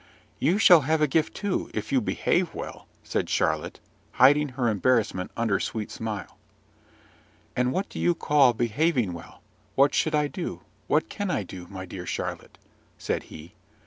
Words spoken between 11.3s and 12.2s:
do, my dear